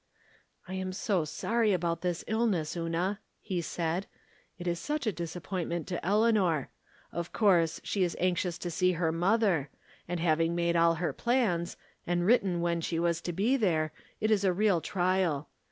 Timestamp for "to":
5.89-6.03, 8.57-8.71, 13.21-13.31